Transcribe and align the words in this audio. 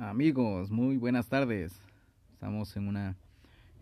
Amigos, 0.00 0.70
muy 0.70 0.96
buenas 0.96 1.28
tardes. 1.28 1.72
Estamos 2.32 2.76
en 2.76 2.86
una 2.86 3.16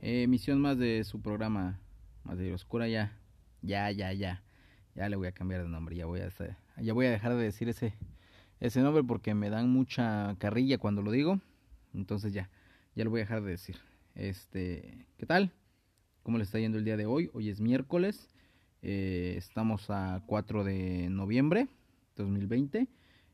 emisión 0.01 0.63
más 0.63 0.79
de 0.79 1.05
su 1.05 1.21
programa 1.21 1.79
Más 2.25 2.39
de 2.39 2.55
Oscura 2.55 2.89
ya. 2.89 3.13
Ya, 3.61 3.91
ya, 3.91 4.15
ya. 4.15 4.43
Ya 4.95 5.11
le 5.11 5.17
voy 5.17 5.29
a 5.29 5.33
cambiar 5.33 5.63
de 5.63 5.69
nombre, 5.69 5.95
ya 5.95 6.07
voy 6.07 6.21
a 6.21 6.33
ya 6.81 6.95
voy 6.95 7.05
a 7.05 7.11
dejar 7.11 7.35
de 7.35 7.43
decir 7.43 7.69
ese 7.69 7.93
ese 8.61 8.81
nombre 8.81 9.05
porque 9.05 9.35
me 9.35 9.51
dan 9.51 9.69
mucha 9.69 10.35
carrilla 10.39 10.79
cuando 10.79 11.03
lo 11.03 11.11
digo. 11.11 11.39
Entonces 11.93 12.33
ya, 12.33 12.49
ya 12.95 13.05
lo 13.05 13.11
voy 13.11 13.21
a 13.21 13.25
dejar 13.25 13.43
de 13.43 13.51
decir. 13.51 13.77
Este, 14.15 15.07
¿qué 15.19 15.27
tal? 15.27 15.53
¿Cómo 16.23 16.39
le 16.39 16.45
está 16.45 16.59
yendo 16.59 16.79
el 16.79 16.85
día 16.87 16.97
de 16.97 17.05
hoy? 17.05 17.29
Hoy 17.35 17.51
es 17.51 17.61
miércoles. 17.61 18.31
Eh, 18.81 19.35
estamos 19.37 19.91
a 19.91 20.23
4 20.25 20.65
de 20.65 21.11
noviembre 21.11 21.69
2020. 22.17 22.89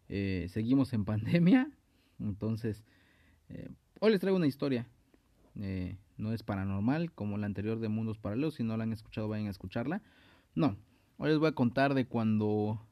Eh, 0.09 0.47
seguimos 0.51 0.93
en 0.95 1.05
pandemia. 1.05 1.71
Entonces, 2.23 2.85
eh, 3.49 3.69
hoy 4.01 4.13
les 4.13 4.21
traigo 4.21 4.37
una 4.37 4.47
historia. 4.47 4.87
Eh, 5.61 5.99
no 6.17 6.33
es 6.33 6.43
paranormal 6.43 7.13
como 7.13 7.37
la 7.39 7.47
anterior 7.47 7.79
de 7.81 7.89
Mundos 7.89 8.19
Paralelos. 8.19 8.55
Si 8.55 8.65
no 8.65 8.77
la 8.77 8.85
han 8.85 8.93
escuchado, 8.93 9.29
vayan 9.29 9.49
a 9.49 9.51
escucharla. 9.51 10.03
No, 10.55 10.77
hoy 11.19 11.31
les 11.31 11.39
voy 11.39 11.49
a 11.49 11.55
contar 11.55 11.95
de 11.95 12.07
cuando. 12.07 12.87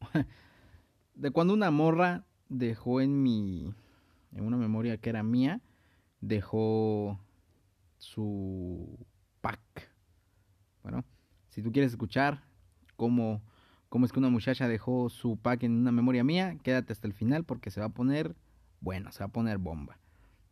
de 1.14 1.30
cuando 1.30 1.54
una 1.54 1.70
morra 1.70 2.24
dejó 2.48 3.00
en 3.00 3.22
mi. 3.22 3.74
En 4.32 4.44
una 4.44 4.56
memoria 4.56 4.98
que 4.98 5.10
era 5.10 5.22
mía. 5.22 5.60
Dejó 6.20 7.20
su 7.98 9.06
pack. 9.40 9.90
Bueno, 10.82 11.04
si 11.48 11.62
tú 11.62 11.72
quieres 11.72 11.92
escuchar 11.92 12.44
cómo, 12.96 13.42
cómo 13.88 14.06
es 14.06 14.12
que 14.12 14.18
una 14.18 14.28
muchacha 14.28 14.68
dejó 14.68 15.08
su 15.08 15.36
pack 15.36 15.64
en 15.64 15.72
una 15.72 15.92
memoria 15.92 16.24
mía, 16.24 16.56
quédate 16.62 16.92
hasta 16.92 17.06
el 17.06 17.12
final 17.12 17.44
porque 17.44 17.70
se 17.70 17.80
va 17.80 17.86
a 17.86 17.90
poner 17.90 18.34
bueno, 18.86 19.10
se 19.10 19.18
va 19.18 19.24
a 19.26 19.32
poner 19.32 19.58
bomba. 19.58 19.98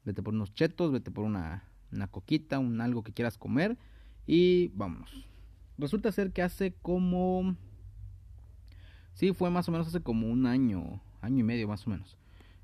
Vete 0.04 0.20
por 0.20 0.34
unos 0.34 0.52
chetos, 0.52 0.90
vete 0.90 1.12
por 1.12 1.24
una, 1.24 1.62
una 1.92 2.08
coquita, 2.08 2.58
un 2.58 2.80
algo 2.80 3.04
que 3.04 3.12
quieras 3.12 3.38
comer 3.38 3.78
y 4.26 4.72
vámonos. 4.74 5.28
Resulta 5.78 6.10
ser 6.10 6.32
que 6.32 6.42
hace 6.42 6.74
como... 6.82 7.54
Sí, 9.12 9.32
fue 9.32 9.50
más 9.50 9.68
o 9.68 9.72
menos 9.72 9.86
hace 9.86 10.00
como 10.00 10.26
un 10.26 10.46
año, 10.46 11.00
año 11.20 11.38
y 11.38 11.42
medio 11.44 11.68
más 11.68 11.86
o 11.86 11.90
menos. 11.90 12.18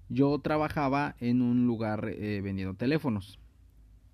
Yo 0.09 0.41
trabajaba 0.41 1.15
en 1.21 1.41
un 1.41 1.69
lugar 1.69 2.09
eh, 2.09 2.41
vendiendo 2.43 2.75
teléfonos. 2.75 3.39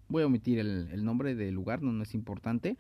Voy 0.09 0.25
a 0.25 0.27
omitir 0.27 0.59
el, 0.59 1.05
nombre 1.07 1.35
del 1.35 1.55
lugar, 1.55 1.81
no, 1.81 1.91
no 1.91 2.03
es 2.03 2.13
importante. 2.13 2.77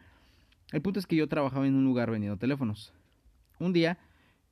El 0.70 0.82
punto 0.82 1.00
es 1.00 1.06
que 1.06 1.16
yo 1.16 1.28
trabajaba 1.28 1.66
en 1.66 1.76
un 1.76 1.86
lugar 1.86 2.10
vendiendo 2.10 2.36
teléfonos. 2.36 2.92
Un 3.58 3.72
día 3.72 3.96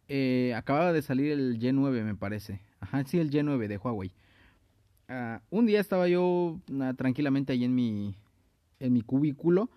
eh, 0.08 0.54
acababa 0.56 0.94
de 0.94 1.02
salir 1.02 1.30
el 1.30 1.58
Y9, 1.58 2.04
me 2.04 2.14
parece. 2.14 2.62
Ajá, 2.84 3.02
sí, 3.04 3.18
el 3.18 3.30
Y9 3.30 3.66
de 3.66 3.78
Huawei. 3.78 4.12
Uh, 5.08 5.38
un 5.50 5.66
día 5.66 5.80
estaba 5.80 6.08
yo 6.08 6.60
uh, 6.70 6.94
tranquilamente 6.96 7.52
ahí 7.52 7.64
en 7.64 7.74
mi, 7.74 8.14
en 8.80 8.92
mi 8.92 9.02
cubículo 9.02 9.68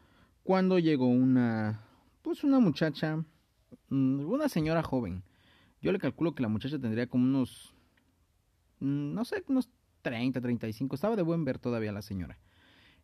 cuando 0.44 0.80
llegó 0.80 1.08
una, 1.08 1.82
pues 2.22 2.46
una 2.46 2.60
muchacha, 2.60 3.26
um, 3.90 4.32
una 4.32 4.48
señora 4.48 4.82
joven. 4.82 5.24
Yo 5.82 5.92
le 5.92 6.00
calculo 6.00 6.34
que 6.34 6.42
la 6.42 6.48
muchacha 6.48 6.80
tendría 6.80 7.08
como 7.08 7.26
unos, 7.26 7.76
um, 8.80 9.14
no 9.14 9.26
sé, 9.26 9.44
unos 9.48 9.70
30, 10.04 10.40
35. 10.40 10.96
Estaba 10.96 11.18
de 11.18 11.22
buen 11.24 11.44
ver 11.44 11.60
todavía 11.60 11.92
la 11.92 12.02
señora. 12.02 12.40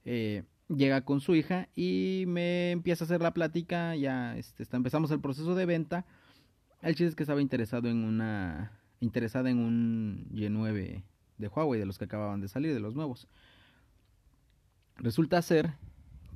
Eh, 0.05 0.43
llega 0.69 1.01
con 1.01 1.19
su 1.19 1.35
hija 1.35 1.67
y 1.75 2.23
me 2.27 2.71
empieza 2.71 3.03
a 3.03 3.07
hacer 3.07 3.21
la 3.21 3.33
plática. 3.33 3.93
Ya 3.97 4.37
este, 4.37 4.63
está, 4.63 4.77
empezamos 4.77 5.11
el 5.11 5.19
proceso 5.19 5.53
de 5.53 5.65
venta. 5.65 6.05
El 6.81 6.95
chiste 6.95 7.07
es 7.07 7.15
que 7.15 7.23
estaba 7.23 7.41
interesado 7.41 7.89
en 7.89 8.05
una 8.05 8.79
interesada 9.01 9.49
en 9.49 9.59
un 9.59 10.29
Y9 10.31 11.03
de 11.43 11.49
Huawei, 11.49 11.79
de 11.79 11.85
los 11.85 11.97
que 11.97 12.05
acababan 12.05 12.41
de 12.41 12.47
salir, 12.47 12.73
de 12.73 12.79
los 12.79 12.95
nuevos. 12.95 13.27
Resulta 14.97 15.41
ser 15.41 15.73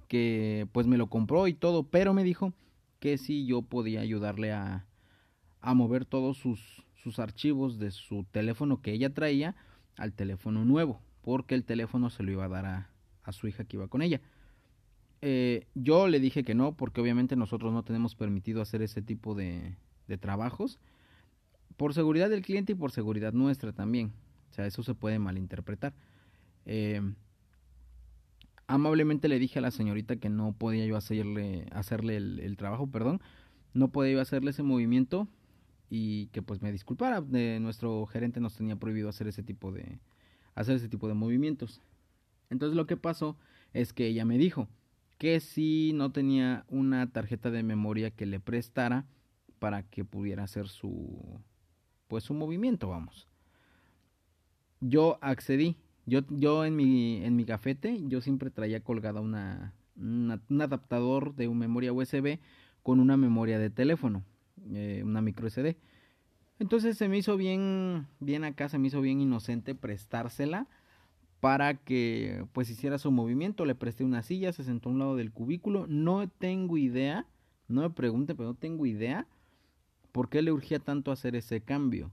que 0.07 0.67
pues 0.71 0.87
me 0.87 0.97
lo 0.97 1.07
compró 1.07 1.47
y 1.47 1.53
todo, 1.53 1.83
pero 1.83 2.13
me 2.13 2.23
dijo 2.23 2.53
que 2.99 3.17
si 3.17 3.45
yo 3.45 3.61
podía 3.61 4.01
ayudarle 4.01 4.51
a, 4.51 4.85
a 5.61 5.73
mover 5.73 6.05
todos 6.05 6.37
sus, 6.37 6.83
sus 6.95 7.19
archivos 7.19 7.79
de 7.79 7.91
su 7.91 8.25
teléfono 8.31 8.81
que 8.81 8.91
ella 8.91 9.13
traía 9.13 9.55
al 9.95 10.13
teléfono 10.13 10.65
nuevo, 10.65 11.01
porque 11.21 11.55
el 11.55 11.63
teléfono 11.63 12.09
se 12.09 12.23
lo 12.23 12.31
iba 12.31 12.45
a 12.45 12.49
dar 12.49 12.65
a, 12.65 12.89
a 13.23 13.31
su 13.31 13.47
hija 13.47 13.65
que 13.65 13.77
iba 13.77 13.87
con 13.87 14.01
ella. 14.01 14.21
Eh, 15.21 15.65
yo 15.73 16.07
le 16.07 16.19
dije 16.19 16.43
que 16.43 16.55
no, 16.55 16.75
porque 16.75 17.01
obviamente 17.01 17.35
nosotros 17.35 17.73
no 17.73 17.83
tenemos 17.83 18.15
permitido 18.15 18.61
hacer 18.61 18.81
ese 18.81 19.01
tipo 19.01 19.35
de, 19.35 19.75
de 20.07 20.17
trabajos 20.17 20.79
por 21.75 21.93
seguridad 21.93 22.29
del 22.29 22.43
cliente 22.43 22.73
y 22.73 22.75
por 22.75 22.91
seguridad 22.91 23.33
nuestra 23.33 23.71
también. 23.71 24.11
O 24.49 24.53
sea, 24.53 24.65
eso 24.65 24.83
se 24.83 24.95
puede 24.95 25.19
malinterpretar. 25.19 25.93
Eh, 26.65 27.01
amablemente 28.67 29.29
le 29.29 29.39
dije 29.39 29.59
a 29.59 29.61
la 29.61 29.71
señorita 29.71 30.17
que 30.17 30.29
no 30.29 30.53
podía 30.53 30.85
yo 30.85 30.97
hacerle, 30.97 31.67
hacerle 31.71 32.17
el, 32.17 32.57
trabajo, 32.57 32.87
perdón, 32.87 33.21
no 33.73 33.91
podía 33.91 34.13
yo 34.13 34.21
hacerle 34.21 34.51
ese 34.51 34.63
movimiento 34.63 35.27
y 35.89 36.27
que 36.27 36.41
pues 36.41 36.61
me 36.61 36.71
disculpara. 36.71 37.21
Nuestro 37.21 38.05
gerente 38.05 38.39
nos 38.39 38.55
tenía 38.55 38.75
prohibido 38.75 39.09
hacer 39.09 39.27
ese 39.27 39.43
tipo 39.43 39.71
de 39.71 39.99
hacer 40.55 40.75
ese 40.75 40.89
tipo 40.89 41.07
de 41.07 41.13
movimientos. 41.13 41.81
Entonces 42.49 42.75
lo 42.75 42.87
que 42.87 42.97
pasó 42.97 43.37
es 43.73 43.93
que 43.93 44.07
ella 44.07 44.25
me 44.25 44.37
dijo 44.37 44.67
que 45.17 45.39
si 45.39 45.91
no 45.93 46.11
tenía 46.11 46.65
una 46.67 47.11
tarjeta 47.11 47.51
de 47.51 47.63
memoria 47.63 48.11
que 48.11 48.25
le 48.25 48.39
prestara 48.39 49.05
para 49.59 49.83
que 49.83 50.03
pudiera 50.03 50.43
hacer 50.43 50.67
su 50.67 51.39
pues 52.07 52.29
un 52.29 52.37
movimiento, 52.37 52.89
vamos. 52.89 53.27
Yo 54.81 55.17
accedí, 55.21 55.77
yo, 56.05 56.21
yo 56.29 56.65
en 56.65 56.75
mi, 56.75 57.23
en 57.23 57.35
mi 57.35 57.43
gafete, 57.43 57.99
yo 58.07 58.21
siempre 58.21 58.49
traía 58.49 58.81
colgada 58.81 59.21
una, 59.21 59.73
un 59.95 60.61
adaptador 60.61 61.35
de 61.35 61.49
memoria 61.49 61.93
USB 61.93 62.39
con 62.83 62.99
una 62.99 63.17
memoria 63.17 63.59
de 63.59 63.69
teléfono, 63.69 64.23
eh, 64.71 65.01
una 65.03 65.21
micro 65.21 65.49
SD. 65.49 65.77
Entonces 66.59 66.97
se 66.97 67.07
me 67.09 67.17
hizo 67.17 67.37
bien, 67.37 68.07
bien 68.19 68.43
acá, 68.43 68.69
se 68.69 68.79
me 68.79 68.87
hizo 68.87 69.01
bien 69.01 69.21
inocente 69.21 69.75
prestársela 69.75 70.67
para 71.39 71.75
que 71.75 72.45
pues 72.53 72.69
hiciera 72.69 72.97
su 72.97 73.11
movimiento. 73.11 73.65
Le 73.65 73.75
presté 73.75 74.03
una 74.03 74.23
silla, 74.23 74.53
se 74.53 74.63
sentó 74.63 74.89
a 74.89 74.91
un 74.93 74.99
lado 74.99 75.15
del 75.15 75.31
cubículo. 75.31 75.85
No 75.87 76.27
tengo 76.27 76.77
idea, 76.77 77.27
no 77.67 77.81
me 77.81 77.89
pregunte, 77.89 78.33
pero 78.33 78.49
no 78.49 78.55
tengo 78.55 78.85
idea 78.85 79.27
¿por 80.17 80.29
qué 80.29 80.41
le 80.41 80.51
urgía 80.51 80.79
tanto 80.79 81.11
hacer 81.11 81.35
ese 81.35 81.61
cambio? 81.61 82.09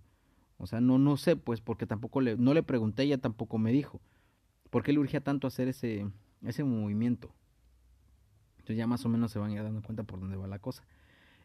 O 0.59 0.67
sea, 0.67 0.81
no, 0.81 0.99
no 0.99 1.17
sé, 1.17 1.37
pues, 1.37 1.61
porque 1.61 1.87
tampoco 1.87 2.21
le, 2.21 2.37
no 2.37 2.55
le 2.55 2.63
pregunté, 2.63 3.03
ella 3.03 3.19
tampoco 3.19 3.59
me 3.59 3.73
dijo. 3.73 4.01
¿Por 4.71 4.83
qué 4.83 4.93
le 4.93 4.99
urgía 4.99 5.21
tanto 5.23 5.47
hacer 5.47 5.69
ese, 5.69 6.07
ese 6.43 6.65
movimiento? 6.65 7.33
Entonces 8.59 8.77
ya 8.77 8.87
más 8.87 9.05
o 9.05 9.09
menos 9.09 9.31
se 9.31 9.39
van 9.39 9.51
a 9.51 9.55
ir 9.55 9.63
dando 9.63 9.83
cuenta 9.83 10.05
por 10.05 10.21
dónde 10.21 10.37
va 10.37 10.47
la 10.47 10.59
cosa. 10.59 10.85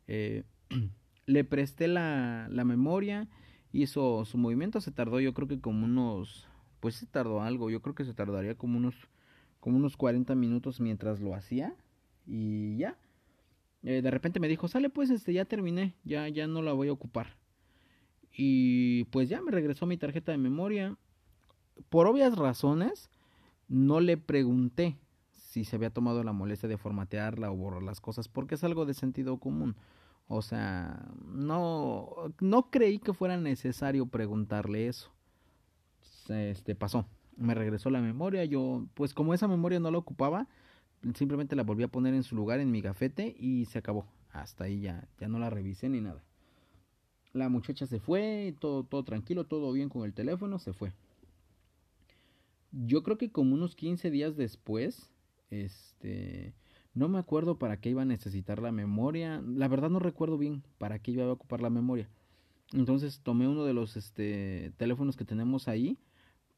Eh, 0.07 0.43
le 1.25 1.43
presté 1.43 1.87
la, 1.87 2.47
la 2.49 2.63
memoria, 2.63 3.27
hizo 3.71 4.25
su 4.25 4.37
movimiento, 4.37 4.81
se 4.81 4.91
tardó 4.91 5.19
yo 5.19 5.33
creo 5.33 5.47
que 5.47 5.59
como 5.59 5.85
unos, 5.85 6.47
pues 6.79 6.95
se 6.95 7.05
tardó 7.05 7.41
algo, 7.41 7.69
yo 7.69 7.81
creo 7.81 7.93
que 7.93 8.05
se 8.05 8.13
tardaría 8.13 8.55
como 8.55 8.77
unos, 8.77 8.95
como 9.59 9.77
unos 9.77 9.97
40 9.97 10.33
minutos 10.35 10.79
mientras 10.79 11.19
lo 11.19 11.35
hacía 11.35 11.75
y 12.25 12.77
ya. 12.77 12.97
Eh, 13.83 14.01
de 14.01 14.11
repente 14.11 14.39
me 14.39 14.47
dijo, 14.47 14.67
sale 14.67 14.89
pues, 14.89 15.09
este, 15.09 15.33
ya 15.33 15.45
terminé, 15.45 15.95
ya, 16.03 16.27
ya 16.29 16.47
no 16.47 16.61
la 16.61 16.73
voy 16.73 16.89
a 16.89 16.93
ocupar. 16.93 17.37
Y 18.41 19.03
pues 19.11 19.27
ya 19.27 19.41
me 19.41 19.51
regresó 19.51 19.85
mi 19.85 19.97
tarjeta 19.97 20.31
de 20.31 20.37
memoria. 20.37 20.95
Por 21.89 22.07
obvias 22.07 22.37
razones, 22.37 23.09
no 23.67 23.99
le 23.99 24.15
pregunté 24.15 24.97
si 25.33 25.65
se 25.65 25.75
había 25.75 25.89
tomado 25.89 26.23
la 26.23 26.31
molestia 26.31 26.69
de 26.69 26.77
formatearla 26.77 27.51
o 27.51 27.57
borrar 27.57 27.83
las 27.83 27.99
cosas, 27.99 28.29
porque 28.29 28.55
es 28.55 28.63
algo 28.63 28.85
de 28.85 28.93
sentido 28.93 29.39
común. 29.39 29.75
O 30.29 30.41
sea, 30.41 31.05
no, 31.25 32.33
no 32.39 32.71
creí 32.71 32.99
que 32.99 33.13
fuera 33.13 33.35
necesario 33.35 34.05
preguntarle 34.05 34.87
eso. 34.87 35.11
Este 36.29 36.75
pasó. 36.75 37.09
Me 37.35 37.55
regresó 37.55 37.89
la 37.89 37.99
memoria. 37.99 38.45
Yo, 38.45 38.85
pues 38.93 39.13
como 39.13 39.33
esa 39.33 39.49
memoria 39.49 39.81
no 39.81 39.91
la 39.91 39.97
ocupaba, 39.97 40.47
simplemente 41.13 41.57
la 41.57 41.63
volví 41.63 41.83
a 41.83 41.89
poner 41.89 42.13
en 42.13 42.23
su 42.23 42.37
lugar 42.37 42.61
en 42.61 42.71
mi 42.71 42.79
gafete 42.79 43.35
y 43.37 43.65
se 43.65 43.79
acabó. 43.79 44.05
Hasta 44.31 44.63
ahí 44.63 44.79
ya, 44.79 45.09
ya 45.19 45.27
no 45.27 45.39
la 45.39 45.49
revisé 45.49 45.89
ni 45.89 45.99
nada. 45.99 46.23
La 47.33 47.49
muchacha 47.49 47.85
se 47.85 47.99
fue, 47.99 48.55
todo, 48.59 48.83
todo 48.83 49.03
tranquilo, 49.03 49.45
todo 49.45 49.71
bien 49.71 49.89
con 49.89 50.03
el 50.03 50.13
teléfono, 50.13 50.59
se 50.59 50.73
fue. 50.73 50.91
Yo 52.71 53.03
creo 53.03 53.17
que 53.17 53.31
como 53.31 53.55
unos 53.55 53.75
15 53.75 54.11
días 54.11 54.35
después, 54.35 55.11
este, 55.49 56.53
no 56.93 57.07
me 57.07 57.19
acuerdo 57.19 57.57
para 57.57 57.79
qué 57.79 57.89
iba 57.89 58.03
a 58.03 58.05
necesitar 58.05 58.61
la 58.61 58.71
memoria. 58.71 59.41
La 59.45 59.67
verdad 59.67 59.89
no 59.89 59.99
recuerdo 59.99 60.37
bien 60.37 60.63
para 60.77 60.99
qué 60.99 61.11
iba 61.11 61.25
a 61.25 61.31
ocupar 61.31 61.61
la 61.61 61.69
memoria. 61.69 62.09
Entonces 62.73 63.21
tomé 63.21 63.47
uno 63.47 63.63
de 63.65 63.73
los 63.73 63.97
este, 63.97 64.71
teléfonos 64.77 65.15
que 65.15 65.25
tenemos 65.25 65.67
ahí 65.67 65.97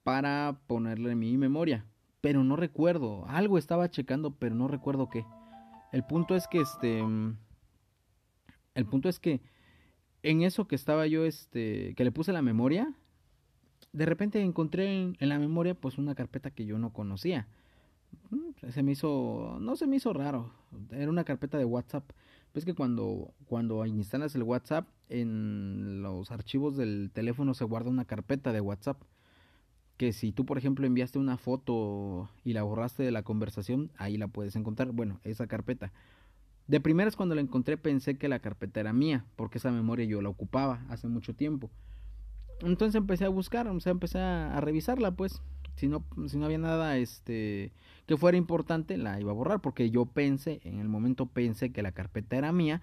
para 0.03 0.59
ponerle 0.67 1.15
mi 1.15 1.37
memoria 1.37 1.85
pero 2.21 2.43
no 2.43 2.55
recuerdo. 2.55 3.25
Algo 3.27 3.57
estaba 3.57 3.89
checando, 3.89 4.31
pero 4.35 4.55
no 4.55 4.67
recuerdo 4.67 5.09
qué. 5.09 5.25
El 5.91 6.05
punto 6.05 6.35
es 6.35 6.47
que 6.47 6.61
este 6.61 7.03
el 8.73 8.85
punto 8.85 9.09
es 9.09 9.19
que 9.19 9.41
en 10.23 10.43
eso 10.43 10.67
que 10.67 10.75
estaba 10.75 11.07
yo 11.07 11.25
este 11.25 11.93
que 11.95 12.03
le 12.03 12.11
puse 12.11 12.33
la 12.33 12.41
memoria 12.41 12.93
de 13.93 14.05
repente 14.05 14.41
encontré 14.41 15.15
en, 15.19 15.29
la 15.29 15.39
memoria 15.39 15.75
pues 15.75 15.97
una 15.97 16.15
carpeta 16.15 16.51
que 16.51 16.65
yo 16.65 16.77
no 16.77 16.93
conocía. 16.93 17.47
Mm, 18.29 18.71
se 18.71 18.83
me 18.83 18.91
hizo, 18.93 19.57
no 19.59 19.75
se 19.75 19.87
me 19.87 19.97
hizo 19.97 20.13
raro, 20.13 20.51
era 20.91 21.09
una 21.09 21.23
carpeta 21.23 21.57
de 21.57 21.65
WhatsApp. 21.65 22.09
Pues 22.53 22.65
que 22.65 22.73
cuando, 22.73 23.33
cuando 23.45 23.85
instalas 23.85 24.35
el 24.35 24.43
WhatsApp, 24.43 24.87
en 25.07 26.01
los 26.01 26.31
archivos 26.31 26.75
del 26.75 27.09
teléfono 27.13 27.53
se 27.53 27.63
guarda 27.63 27.89
una 27.89 28.05
carpeta 28.05 28.51
de 28.51 28.59
WhatsApp. 28.59 29.01
Que 29.95 30.11
si 30.11 30.31
tú, 30.31 30.45
por 30.45 30.57
ejemplo, 30.57 30.85
enviaste 30.85 31.19
una 31.19 31.37
foto 31.37 32.29
y 32.43 32.53
la 32.53 32.63
borraste 32.63 33.03
de 33.03 33.11
la 33.11 33.23
conversación, 33.23 33.91
ahí 33.97 34.17
la 34.17 34.27
puedes 34.27 34.55
encontrar. 34.55 34.91
Bueno, 34.91 35.19
esa 35.23 35.47
carpeta. 35.47 35.93
De 36.71 36.79
primeras 36.79 37.17
cuando 37.17 37.35
la 37.35 37.41
encontré 37.41 37.75
pensé 37.75 38.17
que 38.17 38.29
la 38.29 38.39
carpeta 38.39 38.79
era 38.79 38.93
mía, 38.93 39.25
porque 39.35 39.57
esa 39.57 39.71
memoria 39.71 40.05
yo 40.05 40.21
la 40.21 40.29
ocupaba 40.29 40.85
hace 40.87 41.09
mucho 41.09 41.35
tiempo. 41.35 41.69
Entonces 42.61 42.95
empecé 42.95 43.25
a 43.25 43.29
buscar, 43.29 43.67
o 43.67 43.77
sea, 43.81 43.91
empecé 43.91 44.19
a, 44.19 44.57
revisarla, 44.61 45.11
pues. 45.11 45.41
Si 45.75 45.89
no, 45.89 46.05
si 46.27 46.37
no 46.37 46.45
había 46.45 46.59
nada 46.59 46.95
este, 46.95 47.73
que 48.05 48.15
fuera 48.15 48.37
importante, 48.37 48.95
la 48.95 49.19
iba 49.19 49.31
a 49.31 49.33
borrar, 49.33 49.59
porque 49.59 49.89
yo 49.89 50.05
pensé, 50.05 50.61
en 50.63 50.79
el 50.79 50.87
momento 50.87 51.25
pensé 51.25 51.73
que 51.73 51.81
la 51.81 51.91
carpeta 51.91 52.37
era 52.37 52.53
mía, 52.53 52.81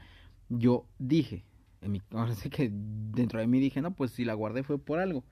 yo 0.50 0.85
dije, 0.99 1.46
en 1.81 1.93
mi, 1.93 2.02
ahora 2.11 2.35
sé 2.35 2.50
que 2.50 2.70
dentro 2.70 3.40
de 3.40 3.46
mí 3.46 3.58
dije, 3.58 3.81
no, 3.81 3.93
pues 3.93 4.11
si 4.11 4.26
la 4.26 4.35
guardé 4.35 4.64
fue 4.64 4.76
por 4.76 4.99
algo. 4.99 5.25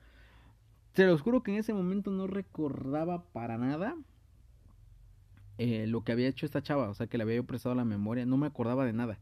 Se 0.95 1.05
los 1.05 1.21
juro 1.21 1.43
que 1.43 1.51
en 1.51 1.59
ese 1.59 1.75
momento 1.75 2.09
no 2.09 2.25
recordaba 2.25 3.23
para 3.33 3.59
nada 3.59 3.95
eh, 5.57 5.87
lo 5.87 6.03
que 6.03 6.11
había 6.11 6.27
hecho 6.27 6.45
esta 6.45 6.61
chava, 6.61 6.89
o 6.89 6.93
sea, 6.93 7.07
que 7.07 7.17
le 7.17 7.23
había 7.23 7.41
prestado 7.43 7.75
la 7.75 7.85
memoria, 7.85 8.25
no 8.25 8.37
me 8.37 8.47
acordaba 8.47 8.85
de 8.85 8.93
nada. 8.93 9.19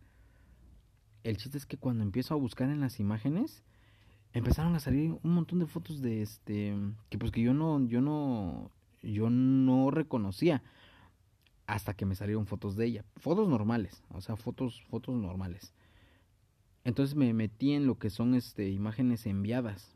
El 1.23 1.37
chiste 1.37 1.57
es 1.57 1.65
que 1.65 1.77
cuando 1.77 2.03
empiezo 2.03 2.33
a 2.33 2.37
buscar 2.37 2.69
en 2.69 2.81
las 2.81 2.99
imágenes, 2.99 3.63
empezaron 4.33 4.75
a 4.75 4.79
salir 4.79 5.17
un 5.23 5.31
montón 5.33 5.59
de 5.59 5.65
fotos 5.65 6.01
de 6.01 6.21
este, 6.21 6.75
que 7.09 7.17
pues 7.17 7.31
que 7.31 7.41
yo 7.41 7.53
no, 7.53 7.85
yo 7.87 8.01
no, 8.01 8.69
yo 9.01 9.29
no 9.29 9.91
reconocía 9.91 10.61
hasta 11.67 11.95
que 11.95 12.05
me 12.05 12.15
salieron 12.15 12.45
fotos 12.45 12.75
de 12.75 12.85
ella, 12.85 13.05
fotos 13.15 13.47
normales, 13.47 14.03
o 14.09 14.21
sea, 14.21 14.35
fotos, 14.35 14.83
fotos 14.89 15.15
normales. 15.15 15.73
Entonces 16.83 17.15
me 17.15 17.33
metí 17.33 17.71
en 17.71 17.87
lo 17.87 17.97
que 17.97 18.09
son 18.09 18.35
este 18.35 18.69
imágenes 18.69 19.25
enviadas. 19.25 19.95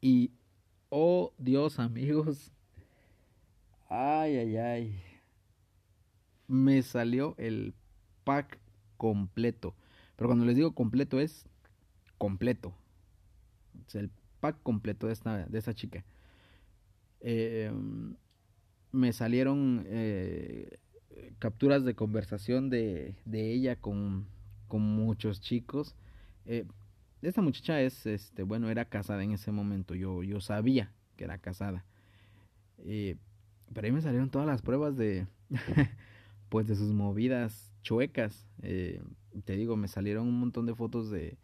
Y 0.00 0.32
oh 0.90 1.32
Dios, 1.38 1.78
amigos, 1.78 2.52
Ay, 3.92 4.36
ay, 4.36 4.56
ay. 4.56 5.02
Me 6.46 6.80
salió 6.82 7.34
el 7.38 7.74
pack 8.22 8.60
completo. 8.96 9.74
Pero 10.14 10.28
cuando 10.28 10.44
les 10.44 10.54
digo 10.54 10.72
completo 10.76 11.18
es 11.18 11.48
completo. 12.16 12.72
Es 13.88 13.96
el 13.96 14.10
pack 14.38 14.62
completo 14.62 15.08
de 15.08 15.12
esta, 15.12 15.44
de 15.44 15.74
chica. 15.74 16.04
Em, 17.20 18.14
me 18.92 19.12
salieron 19.12 19.84
eh, 19.88 20.78
capturas 21.40 21.84
de 21.84 21.94
conversación 21.94 22.70
de, 22.70 23.16
de 23.24 23.52
ella 23.52 23.74
con, 23.74 24.28
con, 24.68 24.82
muchos 24.82 25.40
chicos. 25.40 25.96
Eh, 26.46 26.64
esta 27.22 27.42
muchacha 27.42 27.80
es, 27.82 28.06
este, 28.06 28.44
bueno, 28.44 28.70
era 28.70 28.84
casada 28.84 29.24
en 29.24 29.32
ese 29.32 29.50
momento. 29.50 29.96
Yo, 29.96 30.22
yo 30.22 30.40
sabía 30.40 30.92
que 31.16 31.24
era 31.24 31.38
casada. 31.38 31.84
Eh, 32.78 33.16
pero 33.72 33.86
ahí 33.86 33.92
me 33.92 34.02
salieron 34.02 34.30
todas 34.30 34.46
las 34.46 34.62
pruebas 34.62 34.96
de, 34.96 35.26
pues 36.48 36.66
de 36.66 36.76
sus 36.76 36.92
movidas 36.92 37.72
chuecas. 37.82 38.46
Eh, 38.62 39.02
te 39.44 39.56
digo, 39.56 39.76
me 39.76 39.88
salieron 39.88 40.26
un 40.26 40.38
montón 40.38 40.66
de 40.66 40.74
fotos 40.74 41.10
de, 41.10 41.38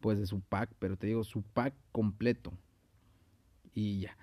pues 0.00 0.18
de 0.18 0.26
su 0.26 0.40
pack, 0.40 0.70
pero 0.78 0.96
te 0.96 1.06
digo, 1.06 1.24
su 1.24 1.42
pack 1.42 1.74
completo. 1.92 2.52
Y 3.72 4.00
ya. 4.00 4.16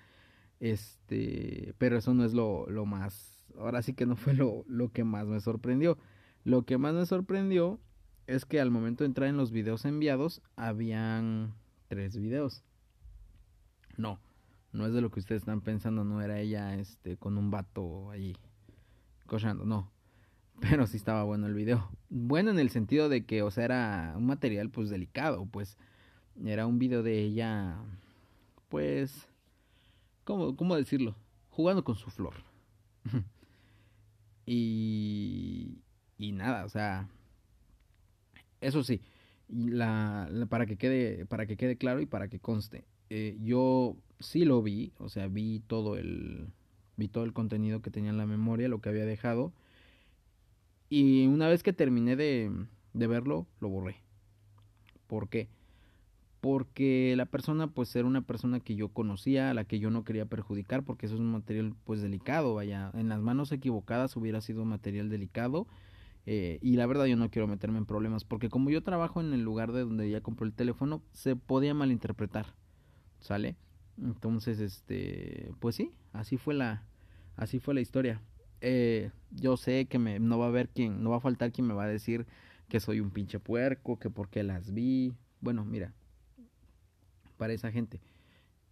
Este, 0.60 1.74
pero 1.78 1.98
eso 1.98 2.14
no 2.14 2.24
es 2.24 2.32
lo, 2.32 2.66
lo 2.70 2.86
más, 2.86 3.44
ahora 3.58 3.82
sí 3.82 3.94
que 3.94 4.06
no 4.06 4.16
fue 4.16 4.34
lo, 4.34 4.64
lo 4.68 4.90
que 4.92 5.04
más 5.04 5.26
me 5.26 5.40
sorprendió. 5.40 5.98
Lo 6.44 6.64
que 6.64 6.78
más 6.78 6.94
me 6.94 7.04
sorprendió 7.06 7.80
es 8.26 8.44
que 8.44 8.60
al 8.60 8.70
momento 8.70 9.04
de 9.04 9.08
entrar 9.08 9.28
en 9.28 9.36
los 9.36 9.50
videos 9.50 9.84
enviados, 9.84 10.40
habían 10.56 11.54
tres 11.88 12.16
videos. 12.16 12.64
No, 13.96 14.18
no 14.72 14.86
es 14.86 14.92
de 14.92 15.00
lo 15.00 15.10
que 15.10 15.20
ustedes 15.20 15.42
están 15.42 15.60
pensando, 15.60 16.04
no 16.04 16.20
era 16.22 16.40
ella 16.40 16.74
este 16.76 17.16
con 17.16 17.38
un 17.38 17.50
vato 17.50 18.10
ahí 18.10 18.36
cochando, 19.26 19.64
no. 19.64 19.90
Pero 20.60 20.86
sí 20.86 20.96
estaba 20.96 21.24
bueno 21.24 21.46
el 21.46 21.54
video. 21.54 21.90
Bueno 22.08 22.50
en 22.50 22.58
el 22.58 22.70
sentido 22.70 23.08
de 23.08 23.24
que, 23.24 23.42
o 23.42 23.50
sea, 23.50 23.64
era 23.64 24.14
un 24.16 24.26
material 24.26 24.70
pues 24.70 24.90
delicado, 24.90 25.46
pues 25.46 25.76
era 26.44 26.66
un 26.66 26.78
video 26.78 27.02
de 27.02 27.20
ella 27.20 27.76
pues 28.68 29.28
¿cómo, 30.24 30.56
cómo 30.56 30.76
decirlo? 30.76 31.16
Jugando 31.50 31.84
con 31.84 31.96
su 31.96 32.10
flor. 32.10 32.34
y 34.46 35.82
y 36.22 36.32
nada, 36.32 36.64
o 36.64 36.68
sea, 36.68 37.08
eso 38.60 38.84
sí, 38.84 39.00
la, 39.48 40.30
para 40.48 40.66
que 40.66 40.76
quede 40.76 41.26
para 41.26 41.46
que 41.46 41.56
quede 41.56 41.76
claro 41.76 42.00
y 42.00 42.06
para 42.06 42.28
que 42.28 42.38
conste, 42.38 42.84
eh, 43.10 43.36
yo 43.40 43.96
sí 44.22 44.44
lo 44.44 44.62
vi, 44.62 44.92
o 44.98 45.08
sea, 45.08 45.28
vi 45.28 45.60
todo 45.60 45.96
el 45.96 46.48
vi 46.96 47.08
todo 47.08 47.24
el 47.24 47.32
contenido 47.32 47.82
que 47.82 47.90
tenía 47.90 48.10
en 48.10 48.18
la 48.18 48.26
memoria, 48.26 48.68
lo 48.68 48.80
que 48.80 48.88
había 48.88 49.04
dejado. 49.04 49.52
Y 50.88 51.26
una 51.26 51.48
vez 51.48 51.62
que 51.62 51.72
terminé 51.72 52.16
de, 52.16 52.50
de 52.92 53.06
verlo, 53.06 53.46
lo 53.60 53.68
borré. 53.68 53.96
¿Por 55.06 55.28
qué? 55.28 55.48
Porque 56.40 57.14
la 57.16 57.26
persona 57.26 57.68
pues 57.68 57.94
era 57.96 58.06
una 58.06 58.22
persona 58.22 58.60
que 58.60 58.74
yo 58.74 58.88
conocía, 58.88 59.50
a 59.50 59.54
la 59.54 59.64
que 59.64 59.78
yo 59.78 59.90
no 59.90 60.04
quería 60.04 60.26
perjudicar, 60.26 60.84
porque 60.84 61.06
eso 61.06 61.14
es 61.14 61.20
un 61.20 61.32
material 61.32 61.74
pues 61.84 62.02
delicado, 62.02 62.54
vaya, 62.54 62.90
en 62.94 63.08
las 63.08 63.20
manos 63.20 63.52
equivocadas 63.52 64.16
hubiera 64.16 64.40
sido 64.40 64.62
un 64.62 64.68
material 64.68 65.08
delicado. 65.08 65.66
Eh, 66.26 66.58
y 66.62 66.76
la 66.76 66.86
verdad 66.86 67.06
yo 67.06 67.16
no 67.16 67.30
quiero 67.30 67.48
meterme 67.48 67.78
en 67.78 67.86
problemas, 67.86 68.24
porque 68.24 68.48
como 68.48 68.70
yo 68.70 68.82
trabajo 68.82 69.20
en 69.20 69.32
el 69.32 69.42
lugar 69.42 69.72
de 69.72 69.80
donde 69.80 70.08
ya 70.10 70.20
compró 70.20 70.46
el 70.46 70.52
teléfono, 70.52 71.02
se 71.12 71.36
podía 71.36 71.74
malinterpretar, 71.74 72.54
¿sale? 73.20 73.56
Entonces, 74.00 74.60
este, 74.60 75.52
pues 75.60 75.76
sí, 75.76 75.92
así 76.12 76.36
fue 76.36 76.54
la, 76.54 76.84
así 77.36 77.58
fue 77.58 77.74
la 77.74 77.80
historia. 77.80 78.20
Eh, 78.60 79.10
yo 79.30 79.56
sé 79.56 79.86
que 79.86 79.98
me, 79.98 80.20
no 80.20 80.38
va 80.38 80.46
a 80.46 80.48
haber 80.48 80.68
quien, 80.68 81.02
no 81.02 81.10
va 81.10 81.16
a 81.16 81.20
faltar 81.20 81.52
quien 81.52 81.66
me 81.66 81.74
va 81.74 81.84
a 81.84 81.88
decir 81.88 82.26
que 82.68 82.80
soy 82.80 83.00
un 83.00 83.10
pinche 83.10 83.38
puerco, 83.38 83.98
que 83.98 84.10
porque 84.10 84.42
las 84.42 84.72
vi. 84.72 85.14
Bueno, 85.40 85.64
mira, 85.64 85.92
para 87.36 87.52
esa 87.52 87.72
gente, 87.72 88.00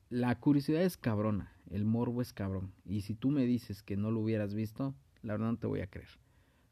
la 0.08 0.34
curiosidad 0.36 0.82
es 0.82 0.96
cabrona, 0.96 1.52
el 1.70 1.84
morbo 1.84 2.22
es 2.22 2.32
cabrón. 2.32 2.72
Y 2.84 3.02
si 3.02 3.14
tú 3.14 3.30
me 3.30 3.44
dices 3.44 3.82
que 3.82 3.96
no 3.96 4.10
lo 4.10 4.20
hubieras 4.20 4.54
visto, 4.54 4.94
la 5.22 5.34
verdad 5.34 5.50
no 5.50 5.58
te 5.58 5.66
voy 5.66 5.80
a 5.80 5.86
creer. 5.86 6.08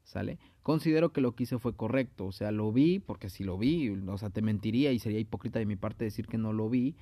¿Sale? 0.04 0.38
Considero 0.62 1.12
que 1.12 1.20
lo 1.20 1.34
que 1.34 1.42
hice 1.42 1.58
fue 1.58 1.76
correcto, 1.76 2.24
o 2.24 2.32
sea, 2.32 2.50
lo 2.50 2.72
vi, 2.72 2.98
porque 2.98 3.28
si 3.28 3.44
lo 3.44 3.58
vi, 3.58 3.90
o 3.90 4.16
sea, 4.16 4.30
te 4.30 4.40
mentiría 4.40 4.90
y 4.92 4.98
sería 4.98 5.18
hipócrita 5.18 5.58
de 5.58 5.66
mi 5.66 5.76
parte 5.76 6.04
decir 6.04 6.26
que 6.26 6.38
no 6.38 6.54
lo 6.54 6.70
vi, 6.70 6.94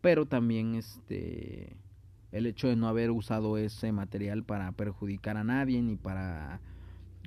pero 0.00 0.26
también 0.26 0.74
este 0.74 1.76
el 2.30 2.46
hecho 2.46 2.68
de 2.68 2.76
no 2.76 2.88
haber 2.88 3.10
usado 3.10 3.56
ese 3.56 3.90
material 3.90 4.44
para 4.44 4.70
perjudicar 4.72 5.36
a 5.36 5.44
nadie 5.44 5.80
ni 5.82 5.96
para 5.96 6.60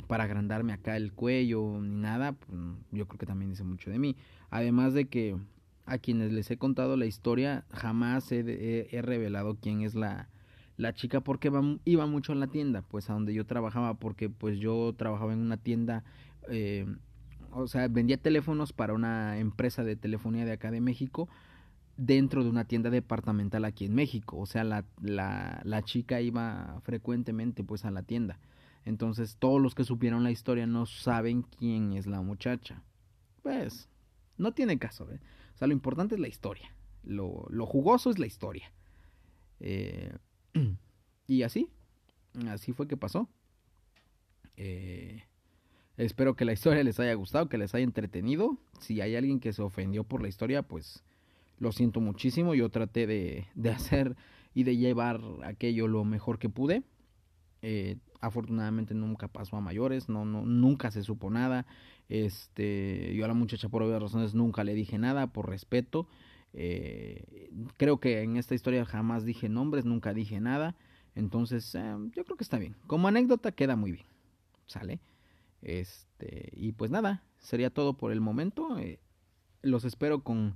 para 0.07 0.25
agrandarme 0.25 0.73
acá 0.73 0.97
el 0.97 1.13
cuello 1.13 1.79
ni 1.81 1.95
nada, 1.95 2.33
pues, 2.33 2.59
yo 2.91 3.07
creo 3.07 3.19
que 3.19 3.25
también 3.25 3.51
dice 3.51 3.63
mucho 3.63 3.89
de 3.91 3.99
mí. 3.99 4.15
Además 4.49 4.93
de 4.93 5.05
que 5.05 5.37
a 5.85 5.97
quienes 5.97 6.31
les 6.31 6.49
he 6.51 6.57
contado 6.57 6.97
la 6.97 7.05
historia 7.05 7.65
jamás 7.71 8.31
he, 8.31 8.87
he, 8.91 9.01
revelado 9.01 9.57
quién 9.59 9.81
es 9.81 9.95
la, 9.95 10.29
la 10.77 10.93
chica 10.93 11.21
porque 11.21 11.51
iba 11.85 12.05
mucho 12.05 12.33
a 12.33 12.35
la 12.35 12.47
tienda, 12.47 12.81
pues 12.81 13.09
a 13.09 13.13
donde 13.13 13.33
yo 13.33 13.45
trabajaba, 13.45 13.95
porque 13.95 14.29
pues 14.29 14.59
yo 14.59 14.93
trabajaba 14.97 15.33
en 15.33 15.39
una 15.39 15.57
tienda, 15.57 16.03
eh, 16.49 16.85
o 17.51 17.67
sea, 17.67 17.87
vendía 17.87 18.17
teléfonos 18.17 18.73
para 18.73 18.93
una 18.93 19.37
empresa 19.39 19.83
de 19.83 19.95
telefonía 19.95 20.45
de 20.45 20.53
acá 20.53 20.71
de 20.71 20.81
México, 20.81 21.29
dentro 22.03 22.43
de 22.43 22.50
una 22.50 22.65
tienda 22.65 22.89
departamental 22.89 23.63
aquí 23.63 23.86
en 23.86 23.93
México. 23.93 24.38
O 24.39 24.48
sea, 24.48 24.63
la, 24.63 24.86
la, 25.01 25.62
la 25.63 25.84
chica 25.84 26.20
iba 26.20 26.81
frecuentemente 26.84 27.63
pues 27.63 27.86
a 27.86 27.91
la 27.91 28.01
tienda. 28.01 28.39
Entonces 28.86 29.38
todos 29.38 29.62
los 29.62 29.75
que 29.75 29.84
supieron 29.84 30.24
la 30.24 30.31
historia 30.31 30.65
no 30.65 30.88
saben 30.88 31.43
quién 31.43 31.93
es 31.93 32.08
la 32.08 32.22
muchacha. 32.22 32.81
Pues 33.43 33.88
no 34.38 34.51
tiene 34.51 34.79
caso. 34.79 35.12
¿eh? 35.12 35.20
O 35.53 35.58
sea, 35.58 35.67
lo 35.67 35.74
importante 35.74 36.15
es 36.15 36.22
la 36.22 36.27
historia. 36.27 36.74
Lo, 37.03 37.46
lo 37.50 37.67
jugoso 37.67 38.10
es 38.10 38.17
la 38.17 38.25
historia. 38.25 38.74
Eh, 39.60 40.12
y 41.27 41.43
así, 41.43 41.70
así 42.48 42.74
fue 42.74 42.88
que 42.88 42.98
pasó. 42.98 43.29
Eh, 44.58 45.24
espero 45.98 46.36
que 46.36 46.46
la 46.46 46.53
historia 46.53 46.84
les 46.84 47.00
haya 47.00 47.13
gustado, 47.13 47.48
que 47.48 47.60
les 47.60 47.75
haya 47.75 47.84
entretenido. 47.84 48.58
Si 48.79 49.01
hay 49.01 49.15
alguien 49.15 49.39
que 49.39 49.53
se 49.53 49.62
ofendió 49.62 50.03
por 50.03 50.24
la 50.24 50.29
historia, 50.29 50.63
pues 50.63 51.03
lo 51.61 51.71
siento 51.71 52.01
muchísimo, 52.01 52.55
yo 52.55 52.69
traté 52.69 53.05
de, 53.05 53.45
de 53.53 53.69
hacer 53.69 54.15
y 54.53 54.63
de 54.63 54.77
llevar 54.77 55.21
aquello 55.43 55.87
lo 55.87 56.03
mejor 56.03 56.39
que 56.39 56.49
pude. 56.49 56.83
Eh, 57.61 57.97
afortunadamente 58.19 58.95
nunca 58.95 59.27
pasó 59.27 59.57
a 59.57 59.61
mayores, 59.61 60.09
no, 60.09 60.25
no, 60.25 60.43
nunca 60.43 60.89
se 60.89 61.03
supo 61.03 61.29
nada. 61.29 61.67
Este, 62.09 63.13
yo 63.15 63.25
a 63.25 63.27
la 63.27 63.35
muchacha 63.35 63.69
por 63.69 63.83
obvias 63.83 64.01
razones 64.01 64.33
nunca 64.33 64.63
le 64.63 64.73
dije 64.73 64.97
nada 64.97 65.27
por 65.27 65.49
respeto. 65.49 66.07
Eh, 66.53 67.51
creo 67.77 67.99
que 67.99 68.23
en 68.23 68.37
esta 68.37 68.55
historia 68.55 68.83
jamás 68.83 69.23
dije 69.23 69.47
nombres, 69.47 69.85
nunca 69.85 70.15
dije 70.15 70.39
nada. 70.39 70.75
Entonces, 71.13 71.75
eh, 71.75 71.95
yo 72.15 72.25
creo 72.25 72.37
que 72.37 72.43
está 72.43 72.57
bien. 72.57 72.75
Como 72.87 73.07
anécdota 73.07 73.51
queda 73.51 73.75
muy 73.75 73.91
bien. 73.91 74.07
¿Sale? 74.65 74.99
Este, 75.61 76.49
y 76.53 76.71
pues 76.71 76.89
nada, 76.89 77.23
sería 77.37 77.69
todo 77.69 77.93
por 77.93 78.11
el 78.11 78.19
momento. 78.19 78.79
Eh, 78.79 78.99
los 79.61 79.85
espero 79.85 80.23
con, 80.23 80.55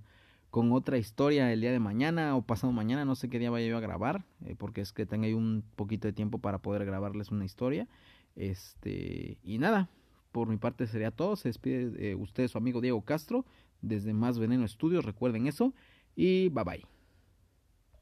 con 0.55 0.71
otra 0.71 0.97
historia 0.97 1.51
el 1.51 1.59
día 1.59 1.73
de 1.73 1.81
mañana 1.81 2.33
o 2.37 2.41
pasado 2.41 2.71
mañana. 2.71 3.03
No 3.03 3.15
sé 3.15 3.27
qué 3.27 3.39
día 3.39 3.51
vaya 3.51 3.67
yo 3.67 3.75
a 3.75 3.81
grabar. 3.81 4.23
porque 4.57 4.79
es 4.79 4.93
que 4.93 5.05
tengo 5.05 5.25
ahí 5.25 5.33
un 5.33 5.65
poquito 5.75 6.07
de 6.07 6.13
tiempo 6.13 6.37
para 6.37 6.59
poder 6.59 6.85
grabarles 6.85 7.29
una 7.29 7.43
historia. 7.43 7.89
Este, 8.37 9.37
y 9.43 9.57
nada, 9.57 9.89
por 10.31 10.47
mi 10.47 10.55
parte 10.55 10.87
sería 10.87 11.11
todo. 11.11 11.35
Se 11.35 11.49
despide 11.49 12.15
usted 12.15 12.47
su 12.47 12.57
amigo 12.57 12.79
Diego 12.79 13.01
Castro 13.01 13.43
desde 13.81 14.13
Más 14.13 14.39
Veneno 14.39 14.63
Estudios. 14.63 15.03
Recuerden 15.03 15.45
eso. 15.47 15.73
Y 16.15 16.47
bye 16.47 16.63
bye. 16.63 16.94